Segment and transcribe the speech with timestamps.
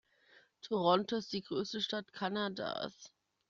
[0.63, 3.13] Toronto ist die größte Stadt Kanadas.